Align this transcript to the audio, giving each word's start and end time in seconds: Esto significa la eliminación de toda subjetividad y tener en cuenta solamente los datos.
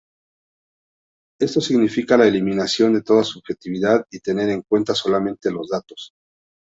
Esto 1.39 1.61
significa 1.61 2.17
la 2.17 2.25
eliminación 2.25 2.95
de 2.95 3.03
toda 3.03 3.23
subjetividad 3.23 4.07
y 4.09 4.19
tener 4.21 4.49
en 4.49 4.63
cuenta 4.63 4.95
solamente 4.95 5.51
los 5.51 5.69
datos. 5.69 6.15